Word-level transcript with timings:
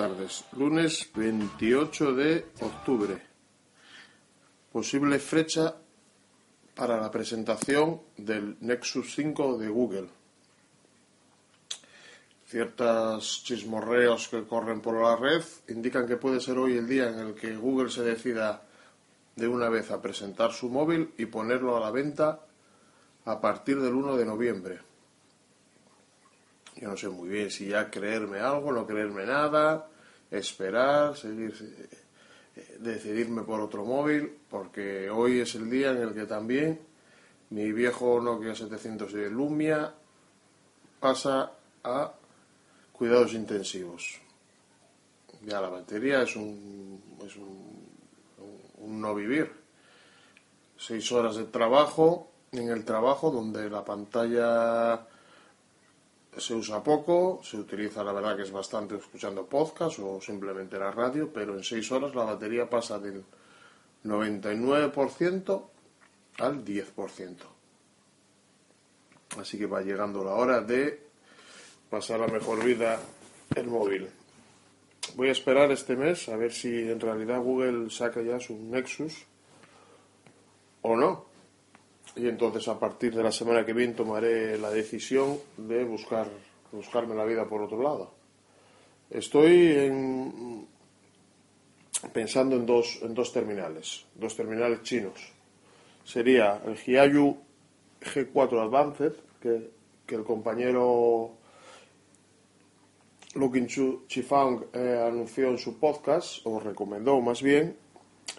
tardes. 0.00 0.44
Lunes 0.56 1.10
28 1.14 2.14
de 2.14 2.46
octubre. 2.62 3.20
Posible 4.72 5.18
fecha 5.18 5.76
para 6.74 6.98
la 6.98 7.10
presentación 7.10 8.00
del 8.16 8.56
Nexus 8.60 9.14
5 9.14 9.58
de 9.58 9.68
Google. 9.68 10.08
Ciertos 12.46 13.44
chismorreos 13.44 14.28
que 14.28 14.46
corren 14.46 14.80
por 14.80 14.94
la 15.02 15.16
red 15.16 15.44
indican 15.68 16.06
que 16.06 16.16
puede 16.16 16.40
ser 16.40 16.56
hoy 16.56 16.78
el 16.78 16.88
día 16.88 17.10
en 17.10 17.18
el 17.18 17.34
que 17.34 17.54
Google 17.54 17.90
se 17.90 18.02
decida 18.02 18.62
de 19.36 19.48
una 19.48 19.68
vez 19.68 19.90
a 19.90 20.00
presentar 20.00 20.52
su 20.52 20.70
móvil 20.70 21.12
y 21.18 21.26
ponerlo 21.26 21.76
a 21.76 21.80
la 21.80 21.90
venta 21.90 22.40
a 23.26 23.38
partir 23.38 23.78
del 23.78 23.92
1 23.92 24.16
de 24.16 24.24
noviembre. 24.24 24.89
Yo 26.76 26.88
no 26.88 26.96
sé 26.96 27.08
muy 27.08 27.28
bien 27.28 27.50
si 27.50 27.68
ya 27.68 27.90
creerme 27.90 28.40
algo, 28.40 28.72
no 28.72 28.86
creerme 28.86 29.26
nada, 29.26 29.88
esperar, 30.30 31.16
seguir, 31.16 31.54
eh, 32.56 32.76
decidirme 32.78 33.42
por 33.42 33.60
otro 33.60 33.84
móvil, 33.84 34.38
porque 34.48 35.10
hoy 35.10 35.40
es 35.40 35.54
el 35.54 35.68
día 35.68 35.90
en 35.90 35.98
el 35.98 36.14
que 36.14 36.26
también 36.26 36.80
mi 37.50 37.72
viejo 37.72 38.20
Nokia 38.20 38.54
710 38.54 39.32
Lumia 39.32 39.92
pasa 41.00 41.52
a 41.82 42.12
cuidados 42.92 43.34
intensivos. 43.34 44.20
Ya 45.42 45.60
la 45.60 45.68
batería 45.68 46.22
es 46.22 46.36
un, 46.36 47.02
es 47.26 47.36
un, 47.36 47.88
un 48.78 49.00
no 49.00 49.14
vivir. 49.14 49.50
Seis 50.76 51.10
horas 51.12 51.36
de 51.36 51.44
trabajo 51.44 52.30
en 52.52 52.68
el 52.68 52.84
trabajo 52.84 53.30
donde 53.30 53.68
la 53.70 53.84
pantalla 53.84 55.06
se 56.36 56.54
usa 56.54 56.82
poco, 56.82 57.40
se 57.42 57.56
utiliza 57.56 58.04
la 58.04 58.12
verdad 58.12 58.36
que 58.36 58.42
es 58.42 58.52
bastante 58.52 58.96
escuchando 58.96 59.46
podcast 59.46 59.98
o 59.98 60.20
simplemente 60.20 60.78
la 60.78 60.90
radio, 60.90 61.32
pero 61.32 61.56
en 61.56 61.64
seis 61.64 61.90
horas 61.90 62.14
la 62.14 62.24
batería 62.24 62.68
pasa 62.68 62.98
del 62.98 63.24
99% 64.04 65.64
al 66.38 66.64
10%. 66.64 67.36
Así 69.38 69.58
que 69.58 69.66
va 69.66 69.82
llegando 69.82 70.24
la 70.24 70.34
hora 70.34 70.60
de 70.60 71.06
pasar 71.88 72.20
la 72.20 72.28
mejor 72.28 72.64
vida 72.64 73.00
el 73.54 73.66
móvil. 73.66 74.08
Voy 75.16 75.28
a 75.28 75.32
esperar 75.32 75.70
este 75.72 75.96
mes 75.96 76.28
a 76.28 76.36
ver 76.36 76.52
si 76.52 76.68
en 76.68 77.00
realidad 77.00 77.40
Google 77.40 77.90
saca 77.90 78.22
ya 78.22 78.38
su 78.38 78.56
Nexus 78.56 79.26
o 80.82 80.96
no 80.96 81.29
y 82.16 82.28
entonces 82.28 82.66
a 82.68 82.78
partir 82.78 83.14
de 83.14 83.22
la 83.22 83.32
semana 83.32 83.64
que 83.64 83.72
viene 83.72 83.94
tomaré 83.94 84.58
la 84.58 84.70
decisión 84.70 85.38
de 85.56 85.84
buscar 85.84 86.28
buscarme 86.72 87.14
la 87.14 87.24
vida 87.24 87.46
por 87.46 87.62
otro 87.62 87.82
lado. 87.82 88.12
Estoy 89.10 90.66
pensando 92.12 92.56
en 92.56 92.66
dos, 92.66 93.00
en 93.02 93.14
dos 93.14 93.32
terminales, 93.32 94.06
dos 94.14 94.36
terminales 94.36 94.82
chinos. 94.82 95.32
Sería 96.04 96.62
el 96.64 96.76
Hiayu 96.76 97.36
G4 98.00 98.62
Advanced, 98.62 99.12
que, 99.40 99.70
que 100.06 100.14
el 100.14 100.24
compañero 100.24 101.32
Looking 103.34 103.66
Chifang 104.06 104.66
eh, 104.72 105.04
anunció 105.06 105.48
en 105.48 105.58
su 105.58 105.78
podcast, 105.78 106.40
o 106.44 106.60
recomendó 106.60 107.20
más 107.20 107.42
bien, 107.42 107.76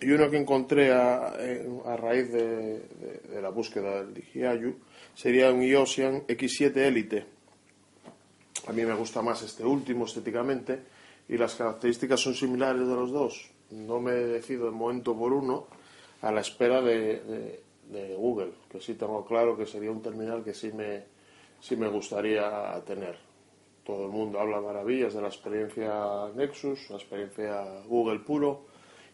y 0.01 0.11
uno 0.11 0.29
que 0.29 0.37
encontré 0.37 0.91
a, 0.91 1.37
raíz 1.95 2.31
de, 2.31 2.81
la 3.39 3.49
búsqueda 3.49 4.01
del 4.01 4.15
Digiayu 4.15 4.75
sería 5.13 5.51
un 5.51 5.61
Iosian 5.61 6.25
X7 6.25 6.75
Elite. 6.77 7.25
A 8.67 8.73
mí 8.73 8.83
me 8.83 8.95
gusta 8.95 9.21
más 9.21 9.43
este 9.43 9.63
último 9.63 10.05
estéticamente 10.05 10.79
y 11.29 11.37
las 11.37 11.53
características 11.53 12.19
son 12.19 12.33
similares 12.33 12.87
de 12.87 12.95
los 12.95 13.11
dos. 13.11 13.51
No 13.69 13.99
me 13.99 14.13
decido 14.13 14.65
de 14.65 14.71
momento 14.71 15.15
por 15.15 15.33
uno 15.33 15.67
a 16.21 16.31
la 16.31 16.41
espera 16.41 16.81
de, 16.81 17.61
Google, 18.17 18.53
que 18.71 18.79
sí 18.79 18.95
tengo 18.95 19.23
claro 19.25 19.55
que 19.55 19.65
sería 19.65 19.91
un 19.91 20.01
terminal 20.01 20.43
que 20.43 20.53
sí 20.53 20.71
me, 20.71 21.03
sí 21.59 21.75
me 21.75 21.89
gustaría 21.89 22.81
tener. 22.87 23.17
Todo 23.85 24.05
el 24.05 24.11
mundo 24.11 24.39
habla 24.39 24.61
maravillas 24.61 25.13
de 25.13 25.21
la 25.21 25.27
experiencia 25.27 26.29
Nexus, 26.35 26.89
la 26.89 26.95
experiencia 26.95 27.65
Google 27.87 28.19
puro 28.19 28.70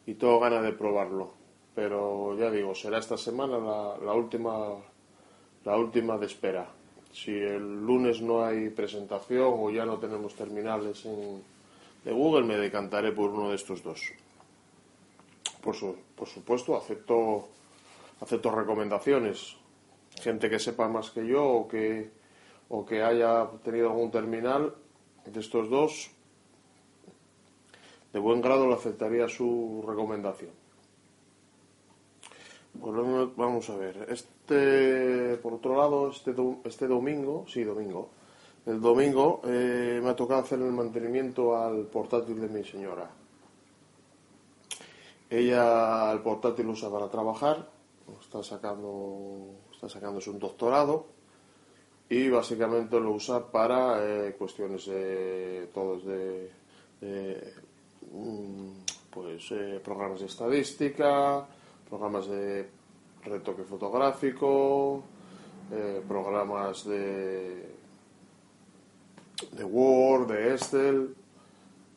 y 0.08 0.16
tengo 0.16 0.40
ganas 0.40 0.64
de 0.64 0.72
probarlo. 0.72 1.34
Pero 1.76 2.36
ya 2.40 2.50
digo, 2.50 2.74
será 2.74 2.98
esta 2.98 3.18
semana 3.18 3.60
la, 3.60 4.14
última 4.14 4.76
la 5.64 5.78
última 5.78 6.18
de 6.18 6.26
espera. 6.26 6.68
Si 7.12 7.32
el 7.32 7.86
lunes 7.86 8.22
no 8.22 8.44
hay 8.44 8.70
presentación 8.70 9.54
o 9.56 9.70
ya 9.70 9.86
no 9.86 9.98
tenemos 9.98 10.34
terminales 10.34 11.06
en, 11.06 11.44
de 12.04 12.12
Google, 12.12 12.46
me 12.46 12.58
decantaré 12.58 13.12
por 13.12 13.30
uno 13.30 13.50
de 13.50 13.56
estos 13.56 13.84
dos. 13.84 14.02
Por, 15.62 15.76
por 16.16 16.28
supuesto, 16.28 16.76
acepto, 16.76 17.50
acepto 18.22 18.50
recomendaciones. 18.50 19.58
Gente 20.22 20.50
que 20.50 20.58
sepa 20.58 20.88
más 20.88 21.12
que 21.12 21.28
yo 21.28 21.46
o 21.46 21.68
que, 21.68 22.10
o 22.70 22.86
que 22.86 23.04
haya 23.04 23.48
tenido 23.64 23.92
algún 23.92 24.10
terminal 24.10 24.74
de 25.26 25.40
estos 25.40 25.70
dos, 25.70 26.12
de 28.14 28.20
buen 28.20 28.42
grado 28.42 28.68
le 28.68 28.74
aceptaría 28.74 29.28
su 29.28 29.84
recomendación. 29.86 30.52
vamos 33.36 33.70
a 33.70 33.76
ver. 33.76 34.08
Este, 34.10 35.38
por 35.38 35.56
otro 35.56 35.76
lado, 35.76 36.10
este, 36.10 36.34
este 36.64 36.88
domingo, 36.88 37.46
sí, 37.48 37.64
domingo, 37.64 38.10
el 38.66 38.80
domingo 38.80 39.42
eh, 39.46 40.00
me 40.02 40.10
ha 40.10 40.16
tocado 40.16 40.42
hacer 40.42 40.60
el 40.60 40.72
mantenimiento 40.72 41.58
al 41.58 41.86
portátil 41.88 42.40
de 42.40 42.50
mi 42.50 42.64
señora. 42.64 43.10
Ella 45.30 46.12
el 46.12 46.20
portátil 46.20 46.66
lo 46.66 46.72
usa 46.72 46.90
para 46.90 47.10
trabajar, 47.10 47.70
está 48.22 48.42
sacando, 48.42 49.56
está 49.74 49.90
sacándose 49.90 50.30
un 50.30 50.40
doctorado 50.40 51.08
y 52.10 52.30
básicamente 52.30 52.98
lo 52.98 53.12
usa 53.12 53.52
para 53.52 54.00
eh, 54.06 54.36
cuestiones 54.38 54.86
de, 54.86 55.70
todos 55.74 56.06
de 56.06 56.50
Mm, 57.02 57.34
pues 59.10 59.52
eh, 59.52 59.82
programas 59.84 60.20
de 60.20 60.26
estadística, 60.28 61.46
programas 61.90 62.28
de 62.28 62.70
retoque 63.24 63.64
fotográfico, 63.64 65.04
eh, 65.72 66.02
programas 66.08 66.86
de, 66.86 67.76
de 69.52 69.64
Word, 69.64 70.28
de 70.28 70.54
Excel, 70.54 71.16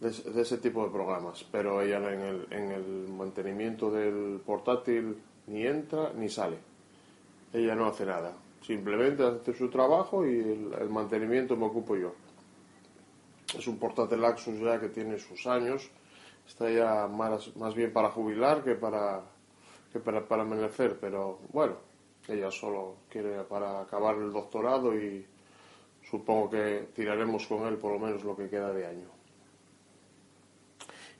de, 0.00 0.40
ese 0.40 0.58
tipo 0.58 0.84
de 0.84 0.90
programas. 0.90 1.44
Pero 1.50 1.80
ella 1.82 1.98
en 1.98 2.20
el, 2.20 2.46
en 2.50 2.70
el 2.70 3.08
mantenimiento 3.08 3.90
del 3.90 4.40
portátil 4.44 5.16
ni 5.46 5.66
entra 5.66 6.12
ni 6.14 6.28
sale. 6.28 6.58
Ella 7.52 7.74
no 7.74 7.86
hace 7.86 8.06
nada. 8.06 8.32
Simplemente 8.62 9.24
hace 9.24 9.54
su 9.54 9.68
trabajo 9.68 10.26
y 10.26 10.38
el, 10.38 10.72
el 10.80 10.90
mantenimiento 10.90 11.56
me 11.56 11.66
ocupo 11.66 11.96
yo. 11.96 12.14
Es 13.56 13.66
un 13.66 13.78
portátil 13.78 14.24
Axus 14.24 14.60
ya 14.60 14.80
que 14.80 14.88
tiene 14.88 15.18
sus 15.18 15.46
años 15.46 15.90
está 16.50 16.68
ya 16.68 17.06
más, 17.06 17.56
más 17.56 17.74
bien 17.76 17.92
para 17.92 18.10
jubilar 18.10 18.64
que 18.64 18.74
para, 18.74 19.22
que 19.92 20.00
para, 20.00 20.26
para 20.26 20.44
pero 21.00 21.38
bueno, 21.52 21.76
ella 22.26 22.50
solo 22.50 22.96
quiere 23.08 23.44
para 23.44 23.80
acabar 23.82 24.16
el 24.16 24.32
doctorado 24.32 24.92
y 24.96 25.24
supongo 26.02 26.50
que 26.50 26.88
tiraremos 26.92 27.46
con 27.46 27.68
él 27.68 27.76
por 27.76 27.92
lo 27.92 28.00
menos 28.00 28.24
lo 28.24 28.36
que 28.36 28.48
queda 28.48 28.72
de 28.72 28.84
año. 28.84 29.08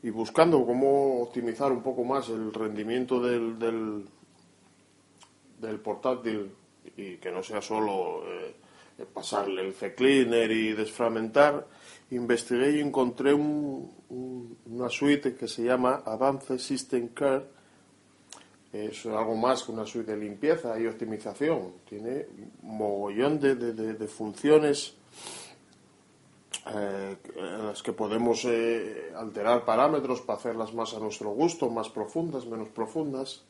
Y 0.02 0.10
buscando 0.10 0.66
cómo 0.66 1.22
optimizar 1.22 1.70
un 1.70 1.82
poco 1.82 2.02
más 2.02 2.28
el 2.28 2.52
rendimiento 2.52 3.20
del, 3.20 3.56
del, 3.56 4.08
del 5.60 5.78
portátil 5.78 6.52
y 6.96 7.18
que 7.18 7.30
no 7.30 7.40
sea 7.42 7.62
solo 7.62 8.24
eh, 8.26 8.56
pasarle 9.06 9.66
el 9.66 9.74
C-Cleaner 9.74 10.50
y 10.50 10.72
desfragmentar, 10.72 11.66
investigué 12.10 12.76
y 12.76 12.80
encontré 12.80 13.34
una 13.34 14.88
suite 14.88 15.34
que 15.36 15.48
se 15.48 15.64
llama 15.64 16.02
Advanced 16.04 16.58
System 16.58 17.08
Care. 17.08 17.44
Es 18.72 19.04
algo 19.06 19.34
más 19.34 19.64
que 19.64 19.72
una 19.72 19.84
suite 19.84 20.12
de 20.12 20.18
limpieza 20.18 20.78
y 20.78 20.86
optimización. 20.86 21.74
Tiene 21.88 22.26
un 22.62 22.78
mogollón 22.78 23.40
de, 23.40 24.06
funciones 24.06 24.94
eh, 26.72 27.16
en 27.36 27.66
las 27.66 27.82
que 27.82 27.92
podemos 27.92 28.44
eh, 28.44 29.12
alterar 29.16 29.64
parámetros 29.64 30.20
para 30.20 30.38
hacerlas 30.38 30.72
más 30.72 30.94
a 30.94 31.00
nuestro 31.00 31.30
gusto, 31.30 31.68
más 31.68 31.88
profundas, 31.88 32.46
menos 32.46 32.68
profundas. 32.68 33.42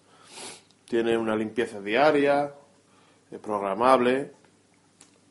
Tiene 0.86 1.18
una 1.18 1.36
limpieza 1.36 1.80
diaria, 1.80 2.54
eh, 3.30 3.38
programable, 3.38 4.32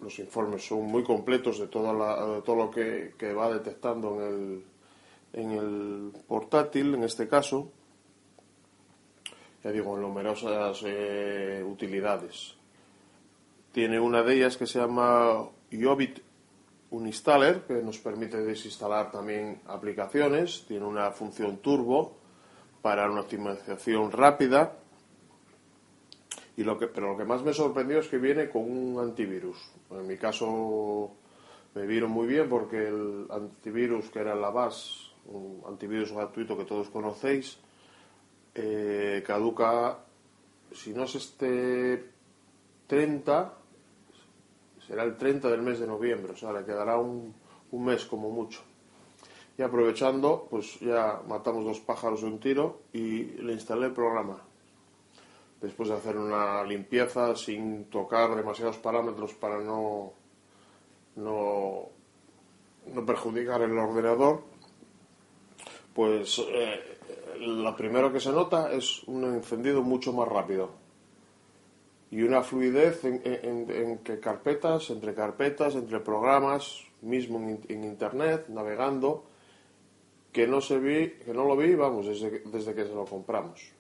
los 0.02 0.18
informes 0.20 0.66
son 0.66 0.84
muy 0.84 1.04
completos 1.04 1.60
de, 1.60 1.68
toda 1.68 2.42
todo 2.42 2.56
lo 2.56 2.72
que, 2.72 3.34
va 3.34 3.52
detectando 3.52 4.22
en 5.34 5.52
el, 5.52 6.12
portátil, 6.28 6.96
en 6.96 7.04
este 7.04 7.28
caso, 7.28 7.72
ya 9.64 9.72
digo, 9.72 9.96
en 9.96 10.02
numerosas 10.02 10.82
eh, 10.86 11.64
utilidades. 11.66 12.56
Tiene 13.72 14.00
una 14.00 14.24
de 14.24 14.36
ellas 14.36 14.58
que 14.58 14.66
se 14.66 14.80
llama 14.80 15.48
Yobit 15.70 16.20
un 16.92 17.06
installer 17.06 17.62
que 17.68 17.76
nos 17.84 18.00
permite 18.00 18.38
desinstalar 18.38 19.12
también 19.12 19.62
aplicaciones, 19.68 20.66
tiene 20.68 20.86
una 20.86 21.12
función 21.12 21.58
turbo 21.58 22.18
para 22.82 23.10
una 23.10 23.22
optimización 23.22 24.12
rápida. 24.12 24.74
Y 26.60 26.64
lo 26.66 26.78
que, 26.78 26.88
pero 26.88 27.14
lo 27.14 27.18
que 27.18 27.24
más 27.24 27.42
me 27.42 27.54
sorprendió 27.54 28.00
es 28.00 28.10
que 28.10 28.18
viene 28.18 28.50
con 28.50 28.64
un 28.64 29.00
antivirus. 29.00 29.72
En 29.92 30.06
mi 30.06 30.18
caso 30.18 31.10
me 31.74 31.88
vino 31.88 32.10
muy 32.10 32.28
bien 32.28 32.50
porque 32.50 32.86
el 32.86 33.28
antivirus 33.30 34.10
que 34.10 34.20
era 34.20 34.36
la 34.36 34.50
BAS, 34.50 35.14
un 35.28 35.64
antivirus 35.66 36.12
gratuito 36.12 36.58
que 36.58 36.66
todos 36.66 36.90
conocéis, 36.90 37.60
eh, 38.54 39.24
caduca, 39.26 40.00
si 40.74 40.94
no 40.94 41.06
es 41.06 41.16
este 41.16 42.10
30, 42.88 43.54
será 44.86 45.04
el 45.04 45.16
30 45.16 45.50
del 45.50 45.62
mes 45.62 45.80
de 45.80 45.88
noviembre, 45.88 46.34
o 46.34 46.36
sea, 46.36 46.52
le 46.52 46.66
quedará 46.66 46.98
un, 46.98 47.34
un 47.72 47.86
mes 47.86 48.04
como 48.04 48.32
mucho. 48.32 48.60
Y 49.58 49.62
aprovechando, 49.62 50.46
pues 50.50 50.78
ya 50.82 51.22
matamos 51.26 51.64
dos 51.64 51.80
pájaros 51.80 52.20
de 52.20 52.28
un 52.28 52.40
tiro 52.42 52.82
y 52.92 53.24
le 53.24 53.54
instalé 53.54 53.86
el 53.86 53.94
programa. 53.94 54.49
Después 55.62 55.90
de 55.90 55.96
hacer 55.96 56.18
una 56.18 56.64
limpieza 56.64 57.36
sin 57.36 57.86
tocar 57.86 58.36
demasiados 58.36 58.78
parámetros 58.78 59.34
para 59.34 59.60
no, 59.60 60.14
no, 61.18 61.90
no 62.94 63.06
perjudicar 63.06 63.62
el 63.62 63.78
ordenador, 63.78 64.44
pues 65.94 66.42
eh, 66.48 67.00
lo 67.40 67.76
primero 67.76 68.12
que 68.12 68.20
se 68.20 68.32
nota 68.32 68.72
es 68.72 69.04
un 69.04 69.26
encendido 69.26 69.82
mucho 69.82 70.14
más 70.14 70.28
rápido 70.28 70.70
y 72.12 72.24
una 72.24 72.42
fluidez 72.42 73.06
en, 73.06 73.22
en, 73.24 73.98
que 74.00 74.20
carpetas, 74.20 74.90
entre 74.90 75.14
carpetas, 75.14 75.76
entre 75.76 76.00
programas, 76.00 76.84
mismo 77.02 77.40
en, 77.40 77.84
internet, 77.84 78.48
navegando, 78.50 79.26
que 80.32 80.48
no 80.48 80.60
se 80.60 80.80
vi, 80.80 81.12
que 81.24 81.34
no 81.34 81.46
lo 81.46 81.56
vi, 81.56 81.76
vamos, 81.76 82.08
desde, 82.08 82.40
desde 82.46 82.74
que 82.74 82.86
se 82.86 82.94
lo 82.94 83.06
compramos. 83.06 83.72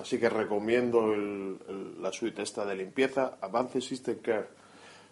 Así 0.00 0.18
que 0.18 0.28
recomiendo 0.28 1.14
la 2.00 2.12
suite 2.12 2.42
esta 2.42 2.64
de 2.64 2.76
limpieza, 2.76 3.38
Advanced 3.40 3.80
System 3.80 4.18
Care. 4.18 4.46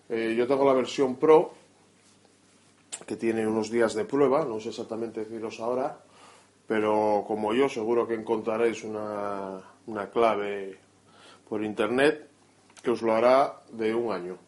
Eh, 0.09 0.35
yo 0.37 0.47
tengo 0.47 0.65
la 0.65 0.75
versión 0.75 1.17
Pro, 1.17 1.55
que 3.07 3.17
tiene 3.17 3.47
unos 3.47 3.71
días 3.71 3.95
de 3.95 4.05
prueba, 4.05 4.45
no 4.45 4.61
sé 4.61 4.69
exactamente 4.69 5.25
deciros 5.25 5.61
ahora, 5.61 5.99
pero 6.67 7.25
como 7.27 7.53
yo 7.55 7.69
seguro 7.69 8.07
que 8.07 8.15
encontraréis 8.15 8.85
una, 8.85 9.61
una 9.87 10.11
clave 10.11 10.79
por 11.49 11.65
internet 11.65 12.29
que 12.83 12.91
os 12.91 13.03
lo 13.03 13.15
hará 13.15 13.63
de 13.73 13.95
un 13.95 14.13
año, 14.13 14.39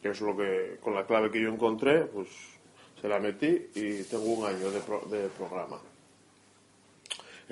que 0.00 0.10
es 0.10 0.20
lo 0.20 0.36
que 0.36 0.78
con 0.80 0.94
la 0.94 1.04
clave 1.04 1.30
que 1.30 1.40
yo 1.40 1.48
encontré, 1.48 2.02
pues 2.04 2.28
se 3.00 3.08
la 3.08 3.18
metí 3.18 3.70
y 3.74 4.04
tengo 4.04 4.24
un 4.24 4.46
año 4.46 4.70
de, 4.70 5.28
programa. 5.36 5.78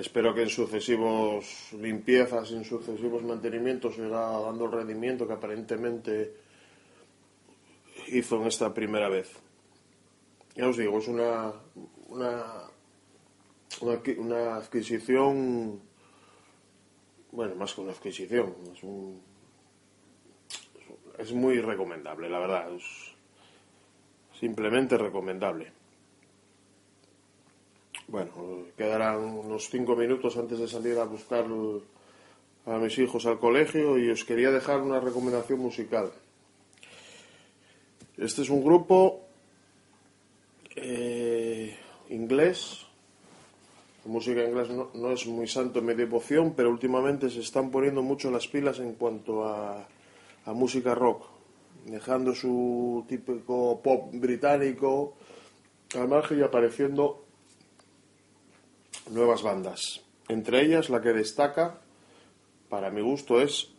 Espero 0.01 0.35
que 0.35 0.43
en 0.43 0.49
sucesivos 0.49 1.73
limpiezas, 1.79 2.51
en 2.53 2.65
sucesivos 2.65 3.23
mantenimientos, 3.23 3.99
irá 3.99 4.31
dando 4.41 4.65
el 4.65 4.73
rendimiento 4.73 5.27
que 5.27 5.35
aparentemente 5.35 6.35
hizo 8.09 8.41
en 8.41 8.47
esta 8.47 8.73
primera 8.73 9.11
vez. 9.11 9.31
Ya 10.57 10.69
os 10.69 10.79
digo, 10.79 10.99
es 10.99 11.07
una, 11.07 11.53
una, 12.09 12.45
una 14.17 14.57
adquisición 14.57 15.83
bueno, 17.33 17.55
más 17.57 17.75
que 17.75 17.81
una 17.83 17.93
adquisición, 17.93 18.55
es, 18.73 18.83
un, 18.83 19.21
es 21.19 21.33
muy 21.33 21.61
recomendable, 21.61 22.29
la 22.29 22.39
verdad, 22.39 22.71
simplemente 24.39 24.97
recomendable. 24.97 25.73
Bueno, 28.11 28.33
quedarán 28.77 29.23
unos 29.23 29.71
cinco 29.71 29.95
minutos 29.95 30.37
antes 30.37 30.59
de 30.59 30.67
salir 30.67 30.99
a 30.99 31.05
buscar 31.05 31.47
a 32.67 32.79
mis 32.79 32.99
hijos 32.99 33.25
al 33.27 33.39
colegio 33.39 33.99
y 33.99 34.11
os 34.11 34.25
quería 34.25 34.51
dejar 34.51 34.81
una 34.81 34.99
recomendación 34.99 35.61
musical. 35.61 36.11
Este 38.19 38.43
es 38.43 38.51
un 38.51 38.65
grupo 38.65 39.21
eh, 40.75 41.77
inglés 42.09 42.85
la 44.05 44.13
música 44.13 44.43
inglés 44.43 44.71
no, 44.71 44.89
no, 44.95 45.13
es 45.13 45.27
muy 45.27 45.47
santo 45.47 45.79
en 45.79 45.87
mi 45.87 45.95
devoción, 45.95 46.55
pero 46.57 46.71
últimamente 46.71 47.31
se 47.31 47.41
están 47.41 47.71
poniendo 47.71 48.03
mucho 48.03 48.31
las 48.31 48.49
pilas 48.49 48.81
en 48.81 48.95
cuanto 48.95 49.45
a, 49.45 49.87
a 50.47 50.53
música 50.53 50.97
rock, 50.97 51.27
dejando 51.87 52.35
su 52.35 53.05
típico 53.07 53.81
pop 53.81 54.09
británico 54.15 55.15
al 55.95 56.09
margen 56.09 56.41
y 56.41 56.43
apareciendo 56.43 57.30
nuevas 59.11 59.43
bandas. 59.43 60.01
Entre 60.29 60.63
ellas, 60.63 60.91
la 60.91 61.01
que 61.01 61.13
destaca, 61.13 61.81
para 62.69 62.91
mi 62.91 63.01
gusto, 63.01 63.41
es 63.41 63.73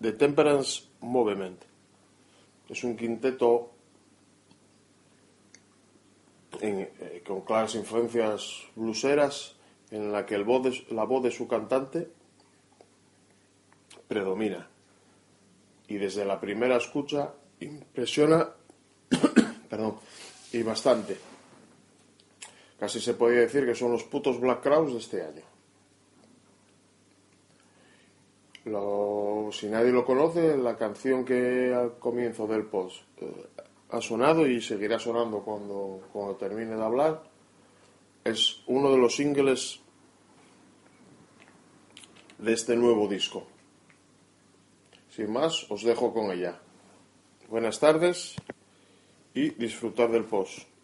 The 0.00 0.12
Temperance 0.12 0.84
Movement. 1.00 1.62
Es 2.68 2.84
un 2.84 2.96
quinteto 2.96 3.72
eh, 6.60 7.22
con 7.26 7.42
claras 7.42 7.74
influencias 7.74 8.64
bluseras 8.74 9.56
en 9.90 10.12
la 10.12 10.26
que 10.26 10.38
la 10.38 11.04
voz 11.04 11.22
de 11.22 11.30
su 11.30 11.46
cantante 11.46 12.08
predomina 14.08 14.68
y 15.88 15.96
desde 15.96 16.24
la 16.24 16.40
primera 16.40 16.76
escucha 16.76 17.32
impresiona 17.60 18.48
perdón, 19.68 19.96
y 20.52 20.62
bastante. 20.62 21.35
Casi 22.78 23.00
se 23.00 23.14
podría 23.14 23.40
decir 23.40 23.64
que 23.64 23.74
son 23.74 23.92
los 23.92 24.04
putos 24.04 24.38
Black 24.38 24.62
Crowes 24.62 24.92
de 24.92 24.98
este 24.98 25.22
año. 25.22 25.42
si 29.52 29.68
nadie 29.68 29.92
lo 29.92 30.04
conoce, 30.04 30.56
la 30.56 30.76
canción 30.76 31.24
que 31.24 31.72
al 31.72 31.98
comienzo 31.98 32.46
del 32.46 32.64
post 32.64 33.02
eh, 33.20 33.46
ha 33.90 34.00
sonado 34.00 34.46
y 34.46 34.60
seguirá 34.60 34.98
sonando 34.98 35.40
cuando, 35.40 36.08
cuando 36.12 36.34
termine 36.34 36.74
de 36.74 36.82
hablar 36.82 37.22
es 38.24 38.62
uno 38.66 38.90
de 38.90 38.98
los 38.98 39.14
singles 39.14 39.80
de 42.38 42.52
este 42.52 42.76
nuevo 42.76 43.06
disco. 43.06 43.46
Sin 45.10 45.32
más, 45.32 45.70
os 45.70 45.82
dejo 45.84 46.12
con 46.12 46.32
ella. 46.32 46.60
Buenas 47.48 47.78
tardes 47.78 48.34
y 49.32 49.50
disfrutar 49.50 50.10
del 50.10 50.24
post. 50.24 50.75